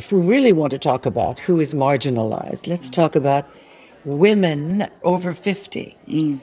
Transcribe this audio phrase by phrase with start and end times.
[0.00, 3.46] if we really want to talk about who is marginalized, let's talk about
[4.06, 5.94] women over 50.
[6.08, 6.40] Mm.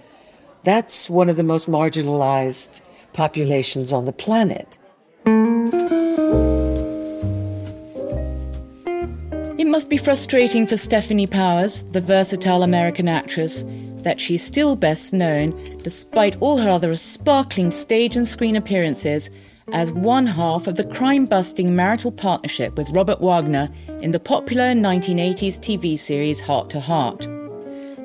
[0.64, 2.82] That's one of the most marginalized
[3.14, 4.78] populations on the planet.
[9.58, 13.66] It must be frustrating for Stefanie Powers, the versatile American actress,
[14.04, 19.32] that she's still best known, despite all her other sparkling stage and screen appearances,
[19.74, 23.70] as one half of the crime busting marital partnership with Robert Wagner
[24.02, 27.28] in the popular 1980s TV series Hart to Hart.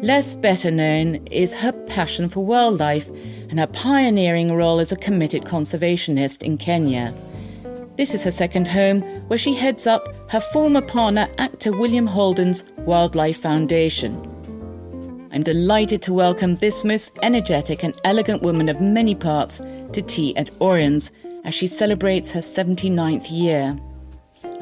[0.03, 3.09] Less better known is her passion for wildlife
[3.49, 7.15] and her pioneering role as a committed conservationist in Kenya.
[7.97, 12.65] This is her second home, where she heads up her former partner, actor William Holden's
[12.79, 14.29] Wildlife Foundation.
[15.31, 19.59] I'm delighted to welcome this most energetic and elegant woman of many parts
[19.93, 21.13] to Tea at Auriens
[21.45, 23.77] as she celebrates her 79th year.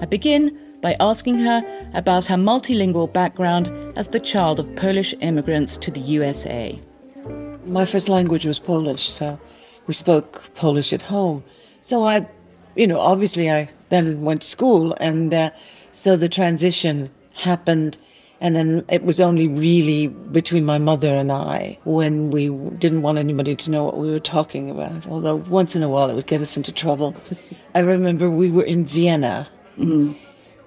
[0.01, 1.62] I begin by asking her
[1.95, 6.78] about her multilingual background as the child of Polish immigrants to the USA.
[7.67, 9.39] My first language was Polish, so
[9.86, 11.45] we spoke Polish at home.
[11.81, 12.27] So I
[12.75, 15.51] you know, obviously I then went to school, and uh,
[15.92, 17.98] so the transition happened.
[18.42, 23.19] And then it was only really between my mother and I when we didn't want
[23.19, 25.06] anybody to know what we were talking about.
[25.06, 27.14] Although once in a while it would get us into trouble.
[27.74, 30.12] I remember we were in Vienna mm-hmm.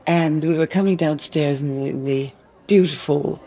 [0.05, 2.31] and we were coming downstairs in the, the
[2.67, 3.41] beautiful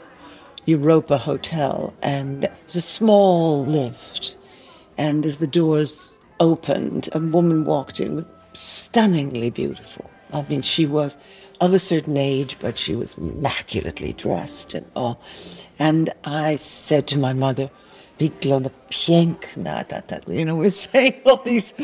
[0.67, 4.37] Europa Hotel, and it was a small lift.
[4.99, 10.11] And as the doors opened, a woman walked in stunningly beautiful.
[10.33, 11.17] I mean, she was
[11.61, 15.21] of a certain age, but she was immaculately dressed and all.
[15.79, 17.71] And I said to my mother,
[18.19, 21.75] Wygląda piękna, that, you know, we're saying all these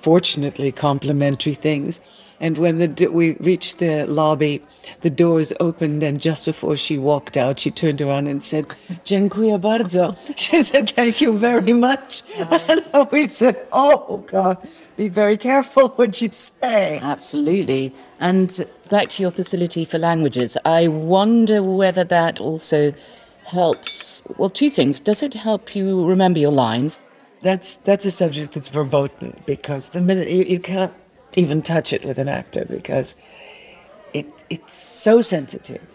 [0.00, 2.00] fortunately complimentary things.
[2.40, 4.62] And when the, we reached the lobby,
[5.00, 8.66] the doors opened, and just before she walked out, she turned around and said,
[9.04, 10.14] Dziękuję bardzo.
[10.36, 12.22] She said, Thank you very much.
[12.68, 14.58] And we said, Oh, God
[14.98, 16.98] be very careful what you say.
[17.00, 17.94] Absolutely.
[18.20, 22.92] And back to your facility for languages, I wonder whether that also
[23.44, 24.22] helps.
[24.36, 25.00] Well, two things.
[25.00, 26.98] Does it help you remember your lines?
[27.40, 30.92] That's that's a subject that's verboten because the minute you, you can't
[31.34, 33.14] even touch it with an actor because
[34.12, 35.86] it it's so sensitive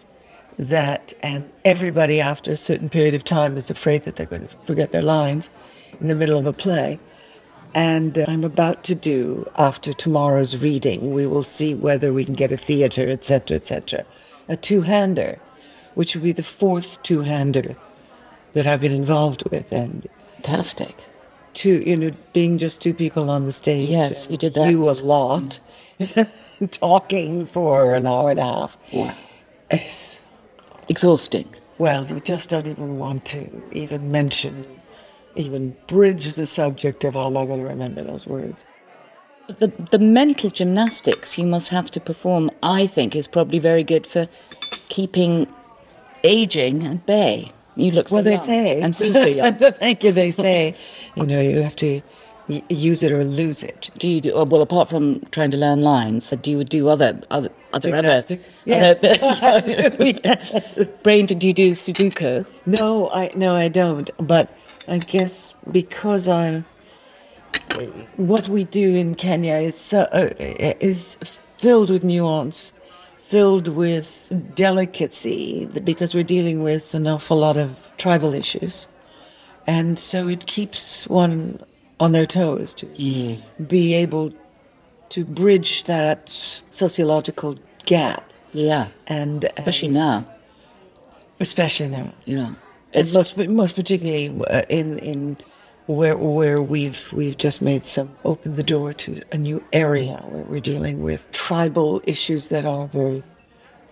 [0.57, 4.57] that and everybody after a certain period of time is afraid that they're going to
[4.63, 5.49] forget their lines
[5.99, 6.97] in the middle of a play.
[7.73, 12.35] And uh, I'm about to do, after tomorrow's reading, we will see whether we can
[12.35, 14.05] get a theater, etc., etc.,
[14.47, 15.39] a two hander,
[15.95, 17.75] which will be the fourth two hander
[18.53, 19.71] that I've been involved with.
[19.71, 21.03] And fantastic.
[21.53, 23.89] Two, you know, being just two people on the stage.
[23.89, 24.69] Yes, you did that.
[24.69, 25.59] You a lot,
[26.71, 28.77] talking for an hour and a half.
[28.91, 29.15] Wow.
[29.69, 30.19] It's
[30.89, 31.47] exhausting.
[31.77, 34.65] Well, you just don't even want to even mention
[35.35, 38.65] even bridge the subject of how am I going to remember those words.
[39.47, 44.07] The, the mental gymnastics you must have to perform, I think, is probably very good
[44.07, 44.27] for
[44.89, 45.47] keeping
[46.23, 47.51] aging at bay.
[47.75, 48.23] You look so well.
[48.23, 49.55] They say, and seem so young.
[49.57, 50.11] Thank you.
[50.11, 50.75] They say,
[51.15, 52.01] you know, you have to
[52.47, 53.89] use it or lose it.
[53.97, 56.29] Do you do oh, well apart from trying to learn lines?
[56.29, 58.63] Do you do other other other Gymnastics?
[58.65, 59.03] Yes.
[59.41, 61.25] Other, brain?
[61.25, 62.45] Do you do Sudoku?
[62.65, 64.09] No, I no, I don't.
[64.17, 64.55] But
[64.87, 66.63] I guess because I,
[68.17, 71.15] what we do in Kenya is uh, is
[71.57, 72.73] filled with nuance,
[73.17, 78.87] filled with delicacy, because we're dealing with an awful lot of tribal issues,
[79.65, 81.59] and so it keeps one
[81.99, 83.41] on their toes to mm.
[83.67, 84.33] be able
[85.09, 86.29] to bridge that
[86.69, 88.29] sociological gap.
[88.51, 90.27] Yeah, and especially and now.
[91.39, 92.13] Especially now.
[92.25, 92.53] Yeah.
[92.93, 95.37] It's most, most particularly uh, in in
[95.87, 100.43] where where we've we've just made some opened the door to a new area where
[100.43, 103.23] we're dealing with tribal issues that are very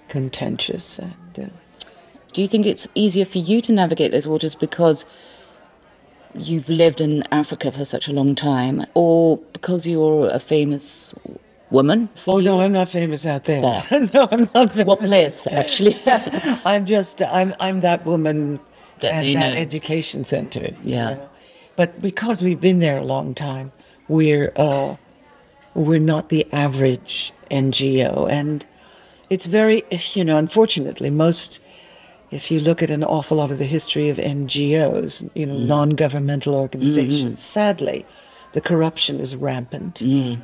[0.07, 1.00] contentious.
[1.00, 1.48] And, uh,
[2.33, 5.06] Do you think it's easier for you to navigate those waters because
[6.33, 11.13] you've lived in Africa for such a long time, or because you're a famous
[11.71, 12.07] woman?
[12.27, 13.62] Oh no, I'm not famous out there.
[13.62, 14.09] there.
[14.13, 14.71] no, I'm not.
[14.71, 14.86] Famous.
[14.86, 15.98] What place, actually?
[16.65, 18.59] I'm just I'm I'm that woman
[19.01, 19.59] that, at that know.
[19.59, 20.75] education center.
[20.81, 21.18] Yeah.
[21.75, 23.71] But because we've been there a long time,
[24.07, 24.95] we're uh,
[25.74, 28.65] we're not the average NGO, and
[29.30, 29.83] it's very
[30.13, 31.59] you know unfortunately most.
[32.30, 35.65] If you look at an awful lot of the history of NGOs, you know, mm.
[35.65, 37.36] non-governmental organizations, mm-hmm.
[37.36, 38.06] sadly,
[38.53, 39.95] the corruption is rampant.
[39.95, 40.42] Mm.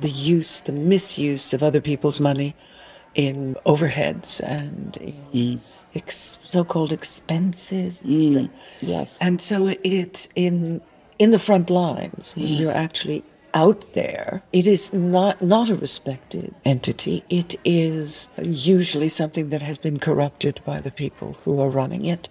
[0.00, 2.56] The use, the misuse of other people's money
[3.14, 5.60] in overheads and in
[5.96, 8.02] ex- so-called expenses.
[8.02, 8.50] Mm,
[8.80, 9.18] yes.
[9.20, 10.80] And so it's in
[11.18, 12.60] in the front lines when Yes.
[12.60, 13.22] you're actually
[13.54, 14.42] out there.
[14.52, 17.24] It is not not a respected entity.
[17.30, 22.28] It is usually something that has been corrupted by the people who are running it.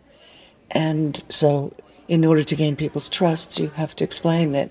[0.72, 1.74] And so
[2.08, 4.70] in order to gain people's trust, you have to explain that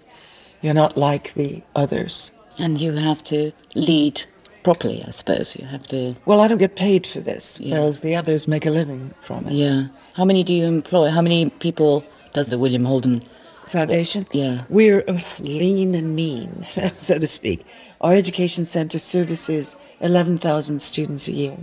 [0.63, 2.31] you're not like the others.
[2.59, 4.23] And you have to lead
[4.65, 5.55] properly, I suppose.
[5.57, 6.17] You have to.
[6.27, 7.79] Well, I don't get paid for this, Yeah.
[7.79, 9.53] whereas the others make a living from it.
[9.53, 9.87] Yeah.
[10.15, 11.11] How many do you employ?
[11.11, 13.23] How many people does the William Holden?
[13.69, 14.27] Foundation.
[14.33, 14.65] Yeah.
[14.69, 17.65] We're uh, lean and mean, so to speak.
[18.01, 21.57] Our education center services 11,000 students a year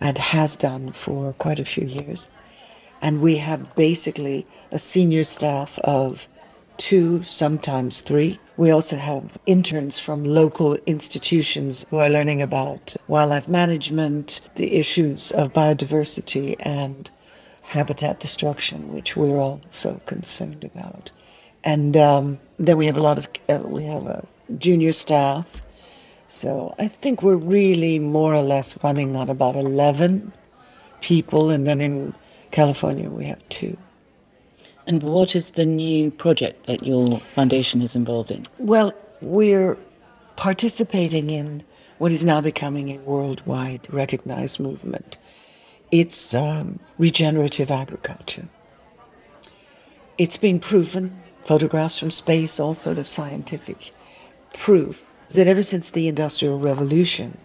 [0.00, 2.28] and has done for quite a few years.
[3.02, 6.26] And we have basically a senior staff of
[6.78, 8.38] two, sometimes three.
[8.60, 15.30] We also have interns from local institutions who are learning about wildlife management, the issues
[15.30, 17.08] of biodiversity, and
[17.62, 21.10] habitat destruction, which we're all so concerned about.
[21.64, 24.26] And um, then we have a lot of uh, we have a
[24.58, 25.62] junior staff.
[26.26, 30.34] So I think we're really more or less running on about eleven
[31.00, 32.12] people, and then in
[32.50, 33.78] California we have two.
[34.90, 38.44] And what is the new project that your foundation is involved in?
[38.58, 39.76] Well, we're
[40.34, 41.62] participating in
[41.98, 45.16] what is now becoming a worldwide recognized movement.
[45.92, 48.48] It's um, regenerative agriculture.
[50.18, 53.92] It's been proven, photographs from space, all sort of scientific
[54.54, 57.38] proof, that ever since the Industrial Revolution,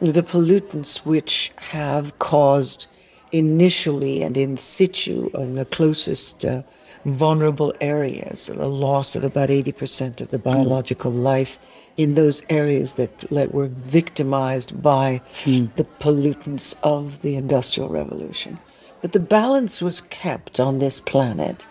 [0.00, 2.86] the pollutants which have caused
[3.34, 6.62] initially and in situ in the closest uh,
[7.04, 11.58] vulnerable areas a loss of about 80% of the biological life
[11.96, 18.58] in those areas that, that were victimized by the pollutants of the industrial revolution.
[19.02, 21.66] But the balance was kept on this planet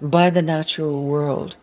[0.00, 1.56] by the natural world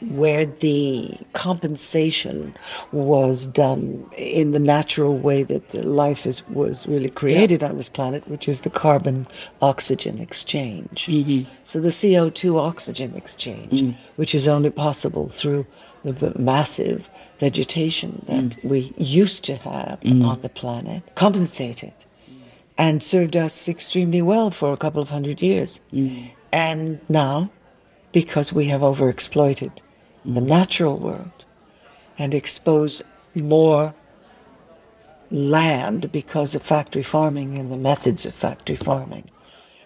[0.00, 2.54] where the compensation
[2.92, 8.26] was done in the natural way that life is was really created on this planet,
[8.28, 9.26] which is the carbon
[9.60, 11.06] oxygen exchange.
[11.06, 11.50] Mm-hmm.
[11.64, 14.00] So the CO two oxygen exchange, mm-hmm.
[14.16, 15.66] which is only possible through
[16.04, 17.10] the massive
[17.40, 18.64] vegetation that mm.
[18.64, 20.24] we used to have mm-hmm.
[20.24, 21.92] on the planet, compensated
[22.78, 25.80] and served us extremely well for a couple of hundred years.
[26.52, 27.50] And now,
[28.12, 29.72] because we have overexploited
[30.24, 31.44] the natural world
[32.18, 33.02] and expose
[33.34, 33.94] more
[35.30, 39.30] land because of factory farming and the methods of factory farming,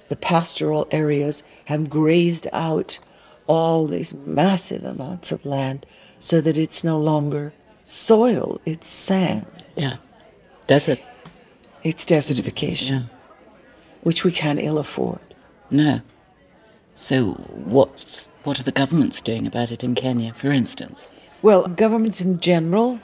[0.08, 2.99] the pastoral areas have grazed out
[3.46, 5.84] all these massive amounts of land
[6.19, 7.52] so that it's no longer
[7.82, 9.46] soil, it's sand.
[9.76, 9.96] Yeah.
[10.67, 11.00] Desert.
[11.82, 13.02] It's desertification, Yeah.
[14.02, 15.19] which we can't ill afford.
[15.70, 16.00] No.
[16.94, 17.33] So
[17.75, 21.09] what's what are the governments doing about it in Kenya, for instance?
[21.43, 23.00] Well, governments in general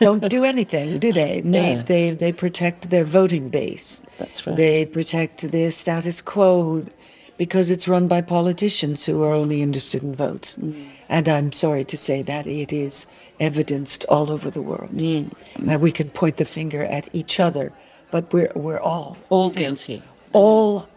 [0.00, 1.40] don't do anything, do they?
[1.44, 1.82] They, No.
[1.82, 4.02] they, they protect their voting base.
[4.16, 4.56] That's right.
[4.56, 6.84] They protect the status quo
[7.36, 10.56] because it's run by politicians who are only interested in votes.
[10.56, 10.88] Mm.
[11.08, 13.06] And I'm sorry to say that it is
[13.38, 14.90] evidenced all over the world.
[14.90, 15.32] Mm.
[15.60, 17.72] Now, we can point the finger at each other,
[18.10, 20.02] but we're, we're all All guilty.
[20.32, 20.88] all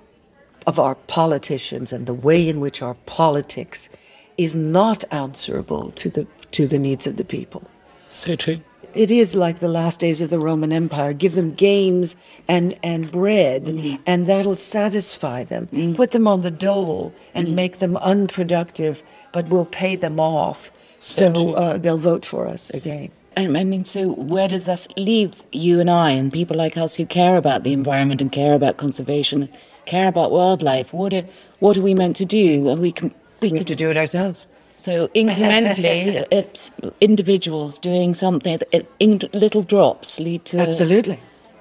[0.69, 3.89] of our politicians and the way in which our politics
[4.37, 7.63] is not answerable to the to the needs of the people.
[8.07, 8.61] So true.
[8.93, 11.13] It is like the last days of the Roman Empire.
[11.13, 12.15] Give them games
[12.47, 14.01] and, and bread, mm-hmm.
[14.07, 15.67] and that'll satisfy them.
[15.67, 15.93] Mm-hmm.
[15.93, 17.55] Put them on the dole and mm-hmm.
[17.55, 23.09] make them unproductive, but we'll pay them off so uh, they'll vote for us again.
[23.37, 26.95] I I mean, so where does that leave you and I and people like us
[26.95, 29.49] who care about the environment and care about conservation,
[29.89, 30.93] care about wildlife?
[30.93, 31.25] What are,
[31.59, 32.69] what are we meant to do?
[32.69, 34.47] And we can we We have can to do it ourselves.
[34.75, 38.59] so incrementally, it's individuals doing something.
[38.99, 40.59] In little drops lead to.
[40.59, 41.19] Absolutely.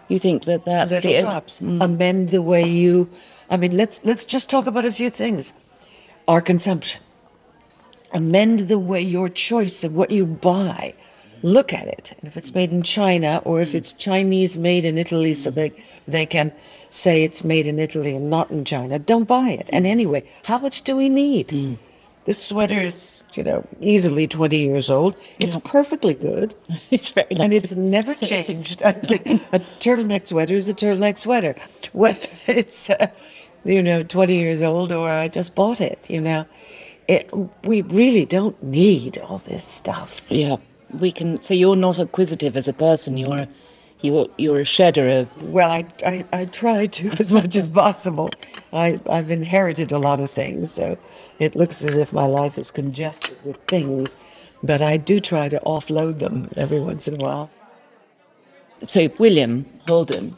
[0.09, 1.61] you think that that's little the drops.
[1.61, 1.85] Mm.
[1.85, 3.09] Amend the way you.
[3.51, 5.53] I mean, let's let's just talk about a few things.
[6.27, 7.01] Our consumption.
[8.13, 10.95] Amend the way your choice of what you buy.
[11.43, 14.99] Look at it, and if it's made in China or if it's Chinese made in
[14.99, 15.73] Italy, so they
[16.07, 16.53] they can
[16.89, 18.99] say it's made in Italy and not in China.
[18.99, 19.69] Don't buy it.
[19.73, 21.79] And anyway, how much do we need?
[22.25, 25.17] This sweater is, you know, easily twenty years old.
[25.39, 26.55] It's perfectly good.
[26.91, 27.41] It's very nice.
[27.41, 28.83] And it's never So changed.
[28.85, 28.93] a
[29.81, 31.55] turtleneck sweater is a turtleneck sweater.
[31.93, 33.09] Whether it's, uh,
[33.65, 36.47] you know, 20 years old or I just bought it, you know.
[37.09, 37.33] It,
[37.65, 40.31] we really don't need all this stuff.
[40.31, 40.57] Yeah,
[40.93, 41.41] we can.
[41.43, 43.17] So you're not acquisitive as a person.
[43.19, 43.47] You're
[44.01, 45.27] You're, you're a shedder of.
[45.43, 48.31] Well, I, I, I try to as much as possible.
[48.73, 50.97] I, I've inherited a lot of things, so
[51.41, 54.17] it looks as if my life is congested with things,
[54.63, 57.51] but I do try to offload them every once in a while.
[58.87, 60.35] So, William Holden,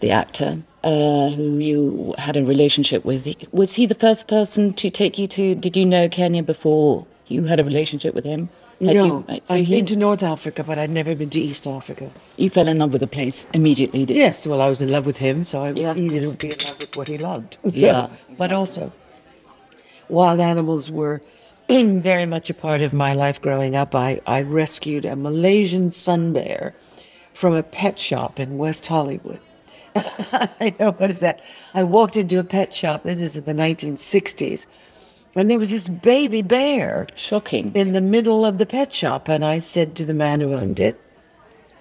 [0.00, 4.90] the actor, uh, who you had a relationship with, was he the first person to
[4.90, 5.54] take you to?
[5.54, 8.50] Did you know Kenya before you had a relationship with him?
[8.80, 11.66] Had no, you, so I've been to North Africa, but I'd never been to East
[11.66, 12.10] Africa.
[12.38, 15.04] you fell in love with the place immediately, did Yes, well, I was in love
[15.04, 15.94] with him, so I was Yeah.
[15.94, 17.58] easy to be in love with what he loved.
[17.64, 18.08] Yeah.
[18.38, 18.90] but also,
[20.08, 21.20] wild animals were
[21.68, 23.94] very much a part of my life growing up.
[23.94, 26.74] I, I rescued a Malaysian sun bear
[27.34, 29.40] from a pet shop in West Hollywood.
[29.94, 31.40] I know, what is that?
[31.74, 34.64] I walked into a pet shop, this is in the 1960s,
[35.36, 37.72] and there was this baby bear Shocking.
[37.74, 39.28] in the middle of the pet shop.
[39.28, 41.00] And I said to the man who owned it,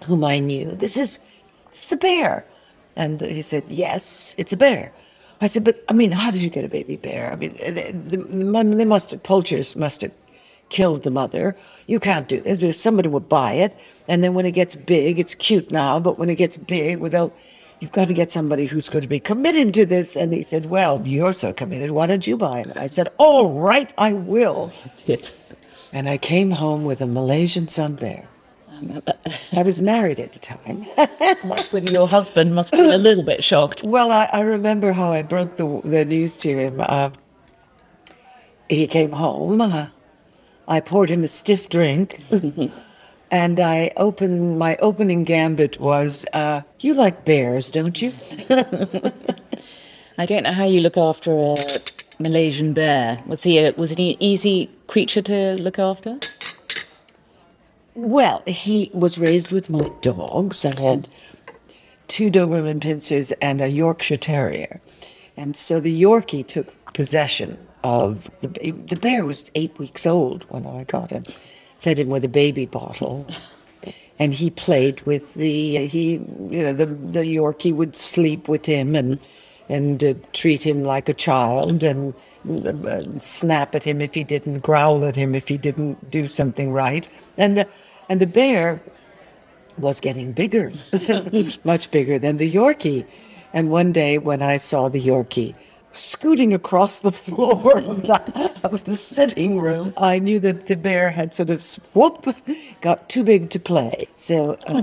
[0.06, 1.20] whom I knew, this is,
[1.72, 2.46] this is a bear.
[2.96, 4.91] And he said, yes, it's a bear.
[5.41, 7.32] I said, but I mean, how did you get a baby bear?
[7.32, 10.12] I mean, the, the, the- they must have, poachers must have
[10.70, 11.56] killed the mother.
[11.88, 13.75] You can't do this because somebody would buy it.
[14.08, 17.36] And then when it gets big, it's cute now, but when it gets big, without,
[17.80, 20.16] you've got to get somebody who's going to be committed to this.
[20.16, 21.92] And he said, well, you're so committed.
[21.92, 22.76] Why don't you buy it?
[22.76, 24.72] I said, all right, I will.
[25.92, 28.28] And I came home with a Malaysian sun bear.
[29.52, 30.86] I was married at the time.
[31.92, 33.84] Your husband must have been a little bit shocked.
[33.84, 36.80] well, I, I remember how I broke the, the news to him.
[36.80, 37.10] Uh,
[38.70, 39.60] he came home.
[39.60, 39.88] Uh,
[40.68, 42.22] I poured him a stiff drink.
[43.32, 48.14] and I opened, my opening gambit was, uh, You like bears, don't you?
[50.18, 51.56] I don't know how you look after a
[52.20, 53.24] Malaysian bear.
[53.26, 56.20] Was he a, was he an easy creature to look after?
[57.96, 60.66] Well, he was raised with my dogs.
[60.66, 61.08] I had
[62.08, 64.82] two Doberman Pinschers and a Yorkshire Terrier.
[65.38, 70.66] And so the Yorkie took possession of the the bear was eight weeks old when
[70.66, 71.24] I got him,
[71.80, 73.28] fed him with a baby bottle,
[74.20, 78.96] and he played with the he you know the the Yorkie would sleep with him
[78.96, 79.20] and
[79.68, 82.14] and uh, treat him like a child and
[82.50, 86.72] uh, snap at him if he didn't growl at him if he didn't do something
[86.72, 87.08] right
[87.38, 87.66] and uh,
[88.10, 88.82] and the bear
[89.80, 90.72] was getting bigger,
[91.64, 93.06] much bigger than the Yorkie.
[93.54, 95.56] And one day when I saw the Yorkie
[96.00, 101.12] scooting across the floor of the, of the sitting room, I knew that the bear
[101.12, 101.62] had sort of
[101.94, 102.25] whoop
[102.82, 104.08] got too big to play.
[104.15, 104.82] So uh.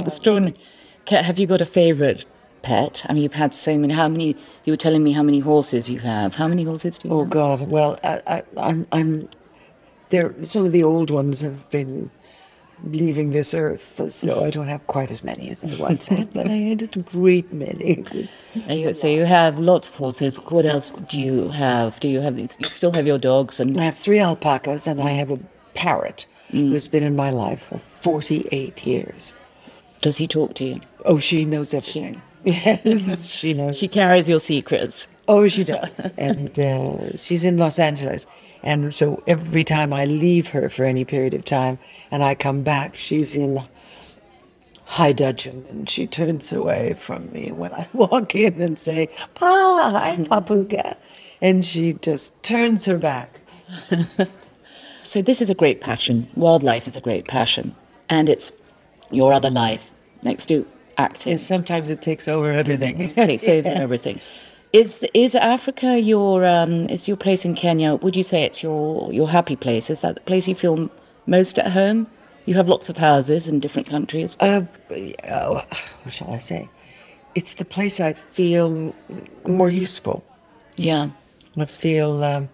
[1.06, 2.26] Ca- Have you got a favourite
[2.62, 3.04] pet?
[3.08, 3.94] I mean, you've had so many.
[3.94, 4.36] How many?
[4.64, 6.36] You were telling me how many horses you have.
[6.36, 7.30] How many horses do you Oh have?
[7.30, 7.62] God!
[7.68, 9.28] Well, I, I, I'm, I'm.
[10.10, 12.10] There, some of the old ones have been
[12.84, 16.46] leaving this earth, so I don't have quite as many as I once had, but
[16.46, 18.04] I had a great many.
[18.54, 20.36] You- So you have lots of horses.
[20.50, 21.98] What else do you have?
[22.00, 22.38] Do you have?
[22.38, 25.38] You still have your dogs and I have three alpacas, and I have a
[25.74, 29.32] parrot who's been in my life for 48 years.
[30.02, 30.80] does he talk to you?
[31.04, 32.22] Oh, she knows everything.
[32.44, 33.76] Yes, she knows.
[33.76, 35.08] She carries your secrets.
[35.26, 35.98] Oh, she does.
[36.16, 38.24] and uh, she's in Los Angeles.
[38.66, 41.78] And so every time I leave her for any period of time
[42.10, 43.64] and I come back, she's in
[44.84, 49.90] high dudgeon and she turns away from me when I walk in and say, Pa,
[49.90, 50.96] hi, Papuka.
[51.40, 53.40] And she just turns her back.
[55.06, 56.28] So this is a great passion.
[56.34, 57.76] Wildlife is a great passion,
[58.08, 58.50] and it's
[59.12, 59.92] your other life
[60.24, 60.66] next to
[60.98, 61.30] acting.
[61.30, 63.00] And sometimes it takes over everything.
[63.00, 64.20] It takes over everything.
[64.76, 67.94] Is is Africa your um, is your place in Kenya?
[67.94, 69.88] Would you say it's your your happy place?
[69.88, 70.90] Is that the place you feel
[71.24, 72.06] most at home?
[72.44, 74.36] You have lots of houses in different countries.
[74.38, 74.62] Uh,
[75.30, 75.64] oh,
[76.02, 76.68] what shall I say?
[77.34, 78.94] It's the place I feel
[79.46, 80.22] more useful.
[80.76, 81.08] Yeah.
[81.56, 82.50] I feel, um,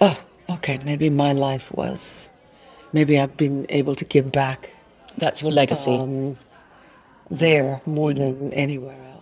[0.00, 0.20] oh,
[0.50, 2.32] okay, maybe my life was,
[2.92, 4.70] maybe I've been able to give back
[5.18, 5.94] That's your legacy.
[5.96, 6.36] Um,
[7.30, 9.13] there more than anywhere else.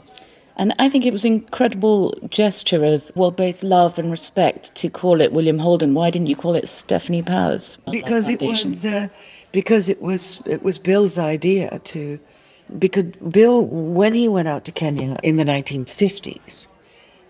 [0.57, 4.91] And I think it was an incredible gesture of, well, both love and respect to
[4.91, 5.95] call it William Holden.
[5.95, 7.79] Why didn't you call it Stefanie Powers?
[7.91, 9.09] Because it was, uh,
[9.51, 12.21] because it was, it was Bill's idea to,
[12.79, 16.67] because Bill, when he went out to Kenya in the 1950s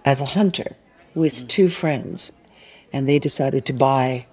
[0.05, 0.77] as a hunter
[1.15, 2.33] with two friends,
[2.93, 4.27] and they decided to buy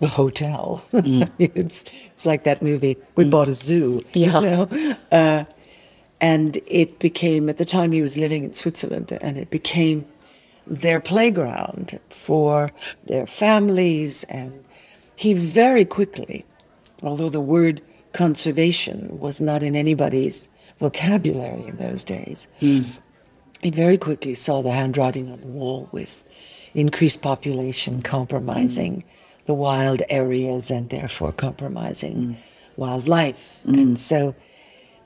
[0.00, 0.84] a hotel.
[0.92, 2.96] it's it's like that movie.
[3.16, 4.02] We bought a zoo.
[4.12, 4.40] Yeah.
[4.40, 4.96] You know?
[5.12, 5.44] uh,
[6.22, 10.06] and it became at the time he was living in Switzerland, and it became
[10.66, 12.70] their playground for
[13.04, 14.22] their families.
[14.24, 14.64] And
[15.16, 16.46] he very quickly,
[17.02, 20.46] although the word conservation was not in anybody's
[20.78, 22.46] vocabulary in those days.
[22.60, 22.78] Hmm.
[23.60, 26.24] He very quickly saw the handwriting on the wall with
[26.74, 29.08] increased population compromising hmm.
[29.46, 32.34] the wild areas and therefore compromising hmm.
[32.76, 33.60] wildlife.
[33.64, 34.36] And so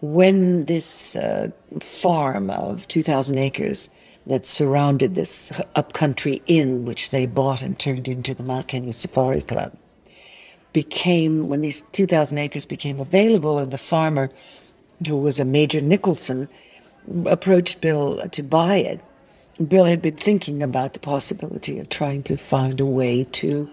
[0.00, 1.50] when this uh,
[1.80, 3.88] farm of 2,000 acres
[4.26, 9.76] that surrounded this upcountry inn, which they bought and turned into the Mount Safari Club,
[10.72, 14.30] became, when these 2,000 acres became available, and the farmer,
[15.06, 16.48] who was a Major Nicholson,
[17.24, 19.00] approached Bill to buy it.
[19.66, 23.70] Bill had been thinking about the possibility of trying to find a way to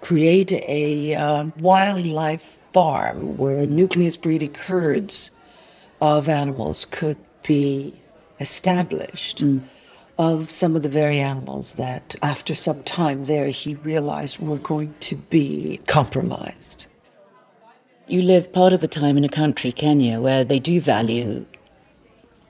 [0.00, 5.30] create a uh, wildlife farm where nucleus breeding herds
[6.00, 7.94] of animals could be
[8.38, 9.62] established mm.
[10.18, 14.94] of some of the very animals that after some time there he realized were going
[15.00, 16.86] to be compromised.
[18.06, 21.46] You live part of the time in a country, Kenya, where they do value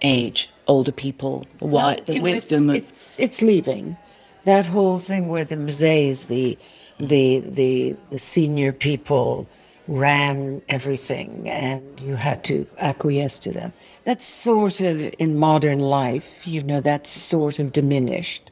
[0.01, 2.89] age, older people, wi- the know, wisdom it's, of.
[2.89, 3.97] it's, it's leaving.
[4.45, 6.57] That whole thing where the mzees, the,
[6.99, 7.09] mm.
[7.09, 9.47] the, the, the senior people
[9.91, 13.73] ran everything and you had to acquiesce to them.
[14.05, 18.51] That's sort of in modern life, you know, that's sort of diminished.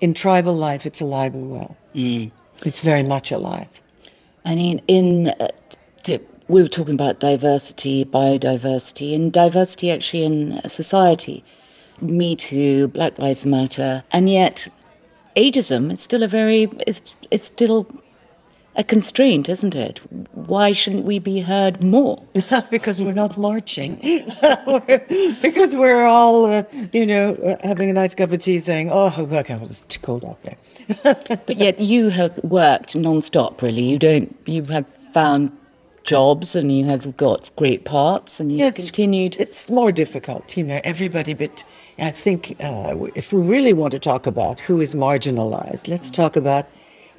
[0.00, 1.76] In tribal life, it's alive and well.
[2.64, 3.68] It's very much alive.
[4.44, 5.48] I mean, in uh,
[6.48, 11.42] we were talking about diversity, biodiversity, and diversity actually in society.
[12.02, 14.68] Me Too, Black Lives Matter, and yet
[15.36, 17.86] ageism is still a very it's it's still
[18.76, 19.98] a constraint, isn't it?
[20.34, 22.22] Why shouldn't we be heard more?
[22.70, 23.98] because we're not marching.
[24.66, 28.90] We're- because we're all, uh, you know, uh, having a nice cup of tea saying,
[28.90, 30.56] oh, okay, well, it's too cold out there.
[31.46, 33.62] But yet you have worked non-stop.
[33.62, 34.34] Really, you don't.
[34.46, 35.52] You have found
[36.02, 39.36] jobs, and you have got great parts, and you've Yeah, it's- continued.
[39.38, 41.64] It's more difficult, you know, everybody, but
[41.98, 46.34] I think uh, if we really want to talk about who is marginalized, let's talk
[46.36, 46.66] about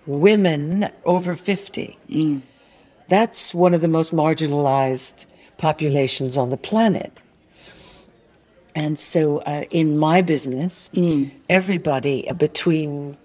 [0.06, 1.98] women over 50.
[3.08, 5.26] That's one of the most marginalized
[5.58, 7.22] populations on the planet.
[8.76, 10.90] And so uh, in my business,
[11.50, 13.16] everybody between,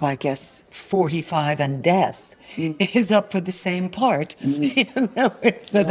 [0.00, 4.34] I guess, 45 and death is up for the same part.
[4.40, 5.86] you know, it's that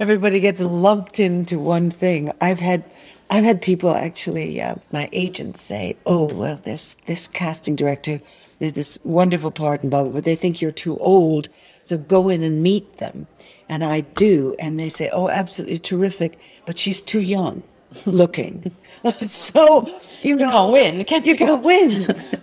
[0.00, 2.32] everybody gets lumped into one thing.
[2.40, 2.82] I've had,
[3.30, 8.20] I've had people actually, uh, my agents say, "Oh, well, there's this casting director,
[8.58, 11.48] there's this wonderful part blah blah," but they think you're too old,
[11.82, 13.26] so go in and meet them.
[13.68, 17.62] And I do, and they say, "Oh, absolutely terrific," but she's too young
[18.06, 18.72] looking.
[19.22, 19.88] so
[20.22, 21.36] you know, can't win, Can't you?
[21.36, 21.90] can't win.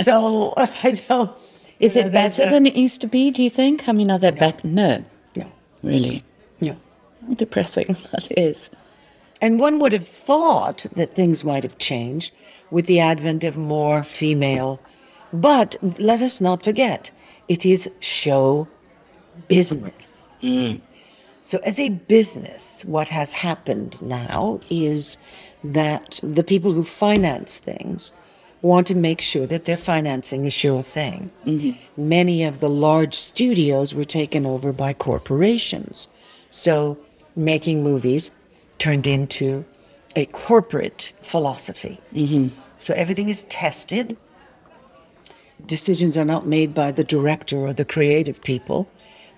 [0.04, 1.32] so I don't.
[1.80, 3.32] Is you know, it better than it used to be?
[3.32, 3.88] Do you think?
[3.90, 4.66] I mean, are they better?
[4.66, 5.04] No,
[5.36, 5.52] No,
[5.84, 6.24] really.
[6.62, 6.78] no.
[7.34, 8.70] Depressing that is.
[9.42, 12.32] And one would have thought that things might have changed
[12.72, 14.80] with the advent of more female.
[15.42, 17.12] But let us not forget,
[17.48, 18.68] it is show
[19.48, 20.24] business.
[20.42, 20.82] Mm.
[21.44, 25.18] So, as a business, what has happened now is
[25.64, 28.12] that the people who finance things
[28.62, 31.30] want to make sure that they're financing a sure thing.
[31.46, 32.10] Mm-hmm.
[32.10, 36.08] Many of the large studios were taken over by corporations.
[36.50, 36.98] So,
[37.36, 38.32] making movies
[38.80, 39.66] turned into
[40.16, 42.00] a corporate philosophy.
[42.14, 42.60] Mm-hmm.
[42.78, 44.18] So, everything is tested.
[45.66, 48.88] Decisions are not made by the director or the creative people,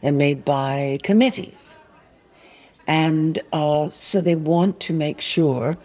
[0.02, 1.76] they're made by committees.
[2.86, 5.78] And uh, so they want to make sure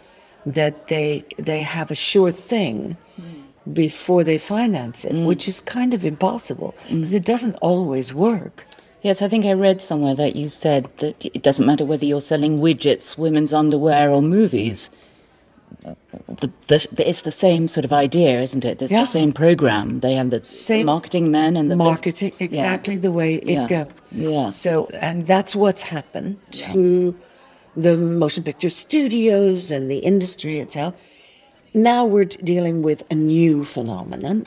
[0.47, 3.73] that they they have a sure thing hmm.
[3.73, 5.25] before they finance it, hmm.
[5.25, 6.97] which is kind of impossible hmm.
[6.97, 8.67] because it doesn't always work.
[9.03, 12.21] Yes, I think I read somewhere that you said that it doesn't matter whether you're
[12.21, 14.91] selling widgets, women's underwear, or movies.
[16.41, 18.81] The, the, it's the same sort of idea, isn't it?
[18.83, 19.01] It's Yeah.
[19.01, 20.01] the same program.
[20.01, 23.67] They have the Same marketing men and the marketing exactly the way it Yeah.
[23.69, 24.01] goes.
[24.13, 24.49] Yeah.
[24.51, 27.15] So, and that's what's happened to
[27.77, 30.95] the motion picture studios and the industry itself.
[31.75, 34.47] Now we're dealing with a new phenomenon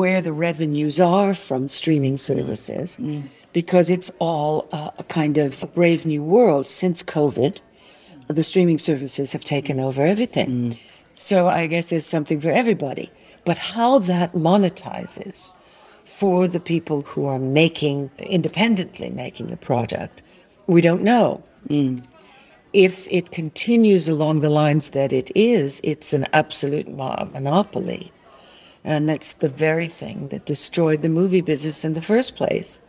[0.00, 2.98] where the revenues are from streaming services
[3.52, 7.60] because it's all uh, a kind of brave new world since COVID.
[8.28, 10.48] The streaming services have taken over everything.
[10.48, 10.78] Mm.
[11.16, 13.10] So I guess there's something for everybody.
[13.44, 15.52] But how that monetizes
[16.04, 20.22] for the people who are making, independently making the product,
[20.66, 21.42] we don't know.
[21.68, 22.04] Mm.
[22.72, 28.10] If it continues along the lines that it is, it's an absolute monopoly.
[28.82, 32.80] And that's the very thing that destroyed the movie business in the first place.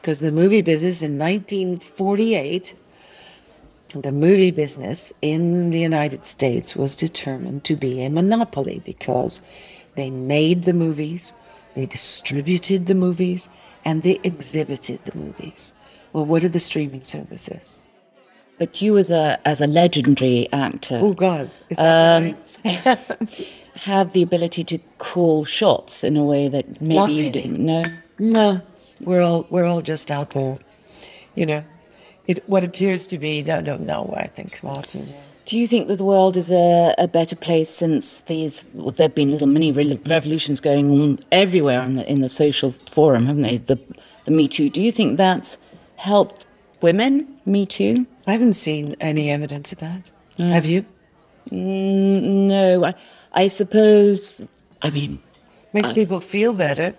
[0.00, 2.74] Because the movie business in 1948
[3.90, 9.40] the movie business in the United States was determined to be a monopoly because
[9.94, 11.32] they made the movies,
[11.74, 13.48] they distributed the movies,
[13.84, 15.72] and they exhibited the movies.
[16.12, 17.80] Well, what are the streaming services?
[18.58, 21.50] But you, as a as a legendary actor, Oh God!
[21.76, 22.34] Um,
[23.74, 27.84] have the ability to call shots in a way that maybe you didn't know.
[28.18, 28.62] no,
[29.00, 30.58] we're all we're all just out there,
[31.34, 31.64] you know.
[32.26, 33.42] It what appears to be.
[33.42, 34.14] No, no, no.
[34.16, 34.94] I think not.
[34.94, 35.06] know.
[35.44, 38.64] Do you think that the world is a, a better place since these?
[38.74, 42.72] Well, there've been little mini re- revolutions going on everywhere in the in the social
[42.90, 43.58] forum, haven't they?
[43.58, 43.78] The
[44.24, 44.70] the Me Too.
[44.70, 45.58] Do you think that's
[45.96, 46.46] helped
[46.80, 47.38] women?
[47.46, 48.06] Me Too.
[48.26, 50.10] I haven't seen any evidence of that.
[50.38, 50.84] Have you?
[51.50, 52.94] Mm, no, I,
[53.32, 54.44] I suppose.
[54.82, 55.20] I mean,
[55.72, 56.94] Makes people feel better.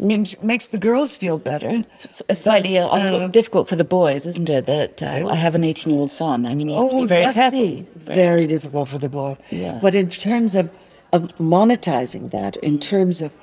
[0.00, 1.68] Means makes the girls feel better.
[2.04, 4.64] it's it's slightly uh, uh, difficult for the boys, isn't it?
[4.64, 6.46] That uh, I have an eighteen-year-old son.
[6.46, 7.86] I mean, he has to Oh, be very careful.
[7.96, 9.36] very difficult for the boy.
[9.50, 9.78] Yeah.
[9.82, 10.70] But in terms of
[11.12, 13.36] of monetizing that, in terms of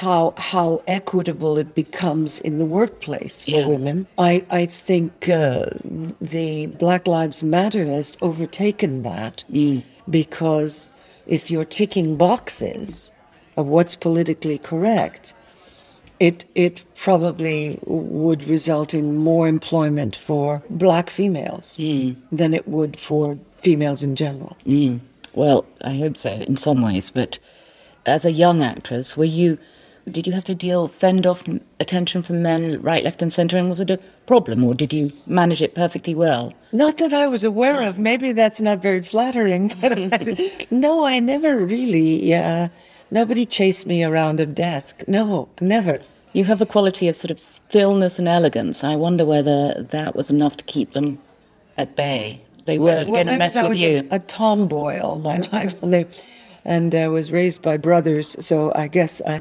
[0.00, 3.66] how how equitable it becomes in the workplace for Yeah.
[3.74, 5.66] women, I I think uh,
[6.36, 9.82] the Black Lives Matter has overtaken that Mm.
[10.08, 10.88] because
[11.26, 13.10] if you're ticking boxes
[13.58, 15.34] of what's politically correct.
[16.20, 21.76] It it probably would result in more employment for black females
[22.32, 24.56] than it would for females in general.
[25.34, 27.38] Well, I hope so in some ways, but
[28.06, 29.58] as a young actress, were you
[30.10, 31.44] did you have to deal fend off
[31.80, 35.12] attention from men right, left, and centre, and was it a problem, or did you
[35.26, 36.54] manage it perfectly well?
[36.72, 37.98] Not that I was aware of.
[37.98, 39.68] Maybe that's not very flattering.
[39.80, 42.34] But I, no, I never really.
[42.34, 42.68] Uh,
[43.10, 45.04] nobody chased me around a desk.
[45.06, 46.00] No, never.
[46.32, 48.84] You have a quality of sort of stillness and elegance.
[48.84, 51.18] I wonder whether that was enough to keep them
[51.76, 52.42] at bay.
[52.66, 54.06] They were going to mess with you.
[54.10, 55.82] A, a tomboy all my life,
[56.64, 59.40] and, I uh, was raised by brothers, so I guess I,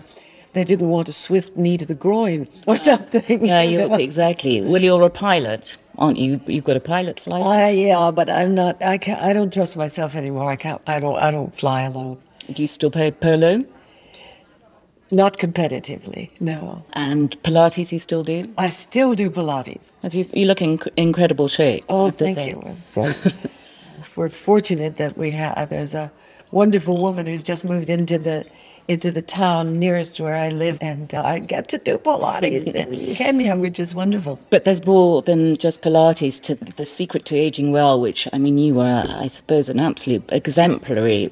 [0.53, 3.45] they didn't want a swift knee to the groin or something.
[3.45, 4.62] yeah, you exactly.
[4.62, 6.39] Well, you're a pilot, aren't you?
[6.47, 7.51] You've got a pilot's license.
[7.51, 8.82] I, yeah, but I'm not.
[8.82, 9.21] I can't.
[9.21, 10.49] I don't trust myself anymore.
[10.49, 10.82] I can't.
[10.88, 11.17] I don't.
[11.17, 12.19] I don't fly alone.
[12.51, 13.63] Do you still play polo
[15.12, 16.31] Not competitively.
[16.39, 16.83] No.
[16.93, 17.91] and Pilates?
[17.91, 18.53] You still do?
[18.57, 19.91] I still do Pilates.
[20.12, 21.83] You, look in incredible shape.
[21.89, 22.49] Oh, thank say.
[22.49, 22.77] you.
[24.15, 25.69] We're fortunate that we have.
[25.69, 26.12] There's a
[26.51, 28.45] wonderful woman who's just moved into the
[28.88, 33.15] into the town nearest where I live, and uh, I get to do Pilates in
[33.21, 34.39] Kenya, which is wonderful.
[34.49, 38.57] But there's more than just Pilates to the secret to aging well, which I mean,
[38.57, 41.31] you are, I suppose, an absolute exemplary.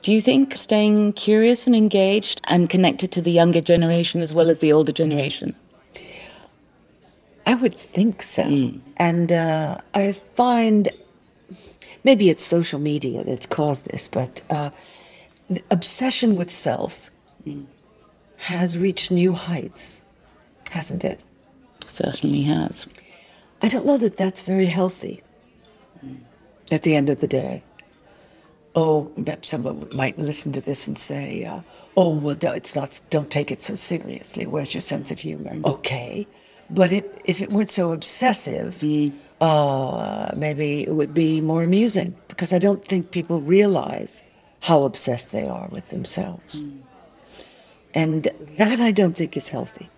[0.00, 4.48] Do you think staying curious and engaged and connected to the younger generation as well
[4.48, 5.54] as the older generation?
[7.46, 8.74] I would think so.
[8.96, 10.90] And uh, I find
[12.04, 14.70] maybe it's social media that's caused this, but uh,
[15.48, 17.10] the obsession with self
[18.36, 20.02] has reached new heights,
[20.70, 21.24] hasn't it?
[21.86, 22.86] Certainly has.
[23.62, 25.22] I don't know that that's very healthy
[26.70, 27.62] at the end of the day.
[28.80, 29.10] Oh,
[29.42, 31.62] someone might listen to this and say, uh,
[31.96, 34.46] oh, well, it's not, don't take it so seriously.
[34.46, 35.56] Where's your sense of humor?
[35.64, 36.28] Okay.
[36.70, 38.80] But it, if it weren't so obsessive,
[39.40, 44.22] uh, maybe it would be more amusing because I don't think people realize
[44.60, 46.64] how obsessed they are with themselves.
[47.94, 49.90] And that I don't think is healthy.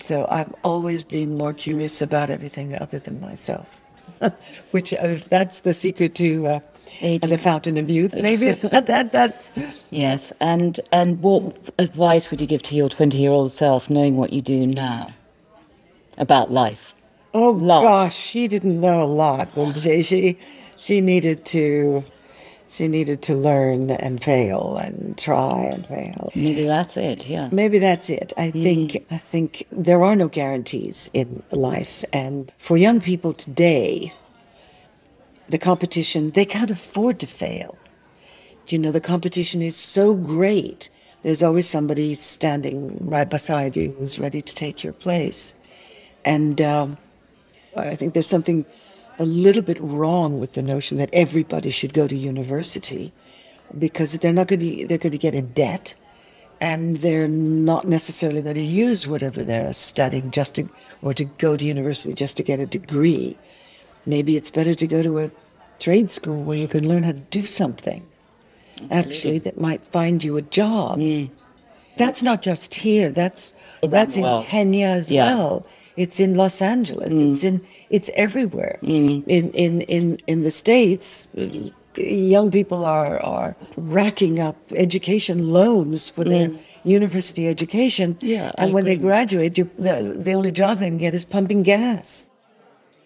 [0.00, 3.80] So I've always been more curious about everything other than myself.
[4.72, 6.60] Which, if that's the secret to uh,
[7.00, 7.30] Aging.
[7.30, 9.52] the fountain of youth, maybe that, that that's
[9.90, 14.42] Yes, and and what advice would you give to your twenty-year-old self, knowing what you
[14.42, 15.14] do now
[16.18, 16.94] about life?
[17.34, 17.82] oh Love.
[17.82, 19.54] gosh, she didn't know a lot.
[19.54, 20.38] Well, she, she
[20.76, 22.04] she needed to
[22.68, 26.32] she needed to learn and fail and try and fail.
[26.34, 27.26] Maybe that's it.
[27.26, 27.48] Yeah.
[27.52, 28.32] Maybe that's it.
[28.36, 28.62] I mm.
[28.62, 34.12] think I think there are no guarantees in life, and for young people today,
[35.48, 37.78] the competition they can't afford to fail.
[38.68, 40.88] You know, the competition is so great.
[41.22, 45.54] There's always somebody standing right beside you who's ready to take your place,
[46.24, 46.98] and um,
[47.76, 48.64] I think there's something
[49.18, 53.12] a little bit wrong with the notion that everybody should go to university
[53.78, 55.94] because they're not going to they're going to get in debt
[56.60, 60.68] and they're not necessarily going to use whatever they're studying just to
[61.02, 63.36] or to go to university just to get a degree
[64.06, 65.30] maybe it's better to go to a
[65.78, 68.06] trade school where you can learn how to do something
[68.90, 71.28] actually that might find you a job mm.
[71.96, 74.42] that's not just here that's that's in.
[74.44, 75.34] Kenya as Yeah.
[75.36, 75.66] well
[75.96, 77.08] It's in Los Angeles.
[77.08, 77.48] It's mm.
[77.48, 78.78] in it's everywhere.
[78.82, 79.24] Mm.
[79.26, 81.26] In in in in the states,
[81.96, 86.50] young people are are racking up education loans for their
[86.84, 88.16] university education.
[88.20, 91.24] Yeah, I and when they graduate, you, the the only job they can get is
[91.24, 92.24] pumping gas.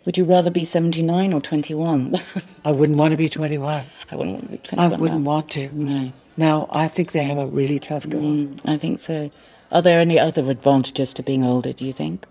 [0.05, 2.15] Would you rather be 79 or 21?
[2.65, 3.85] I wouldn't want to be twenty one.
[4.11, 5.31] I wouldn't want to be I wouldn't now.
[5.31, 5.69] want to.
[5.75, 6.13] No.
[6.37, 8.19] No, I think they have a really tough go.
[8.19, 9.31] Mm, I think so.
[9.71, 12.25] Are there any other advantages to being older, do you think?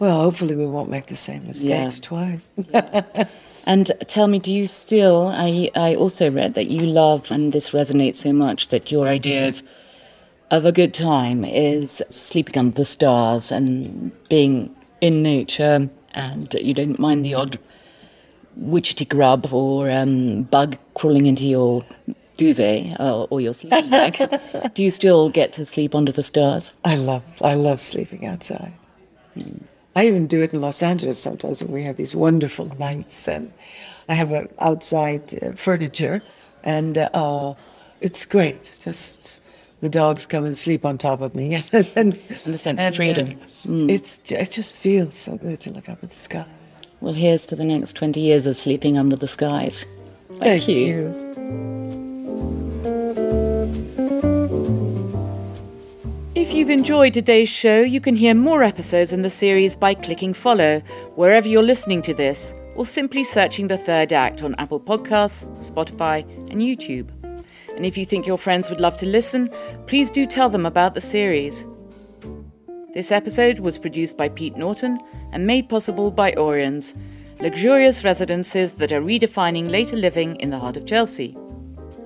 [0.00, 2.02] Well, hopefully we won't make the same mistakes Yeah.
[2.02, 2.52] twice.
[3.66, 5.28] And tell me, do you still?
[5.28, 9.46] I, I also read that you love, and this resonates so much, that your idea
[9.48, 9.62] of,
[10.50, 16.74] of a good time is sleeping under the stars and being in nature, and you
[16.74, 17.58] don't mind the odd
[18.60, 21.84] witchetty grub or um, bug crawling into your
[22.36, 24.16] duvet uh, or your sleeping bag.
[24.74, 26.72] do you still get to sleep under the stars?
[26.84, 28.72] I love I love sleeping outside.
[29.94, 33.52] I even do it in Los Angeles sometimes when we have these wonderful nights, and
[34.08, 36.22] I have a outside uh, furniture,
[36.62, 37.54] and uh, uh,
[38.00, 38.78] it's great.
[38.80, 39.40] Just
[39.80, 42.90] the dogs come and sleep on top of me, and, and a sense and, uh,
[42.90, 43.38] freedom.
[43.88, 46.46] It's it just feels so good to look up at the sky.
[47.00, 49.84] Well, here's to the next 20 years of sleeping under the skies.
[50.40, 51.14] Thank, you.
[56.34, 60.34] If you've enjoyed today's show, you can hear more episodes in the series by clicking
[60.34, 60.80] follow
[61.14, 66.22] wherever you're listening to this, or simply searching the third act on Apple Podcasts, Spotify,
[66.50, 67.17] and YouTube.
[67.78, 69.54] And if you think your friends would love to listen,
[69.86, 71.64] please do tell them about the series.
[72.92, 74.98] This episode was produced by Pete Norton
[75.30, 76.92] and made possible by Auriens,
[77.40, 81.36] luxurious residences that are redefining later living in the heart of Chelsea.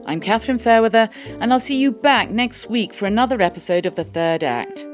[0.05, 1.09] I'm Catherine Fairweather,
[1.41, 4.87] and I'll see you back next week for another episode of The Third Act.